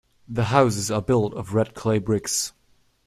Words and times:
The 0.27 0.45
houses 0.45 0.89
are 0.89 0.99
built 1.03 1.35
of 1.35 1.53
red 1.53 1.75
clay 1.75 1.99
bricks. 1.99 2.53